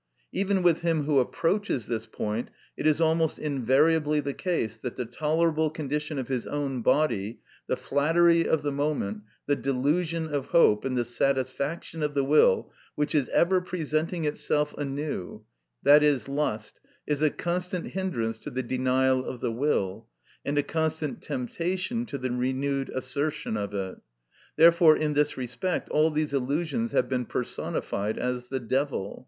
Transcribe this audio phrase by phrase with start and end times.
[0.31, 5.05] Even with him who approaches this point, it is almost invariably the case that the
[5.05, 10.85] tolerable condition of his own body, the flattery of the moment, the delusion of hope,
[10.85, 15.43] and the satisfaction of the will, which is ever presenting itself anew,
[15.85, 20.07] i.e., lust, is a constant hindrance to the denial of the will,
[20.43, 23.97] and a constant temptation to the renewed assertion of it.
[24.55, 29.19] Therefore in this respect all these illusions have been personified as the devil.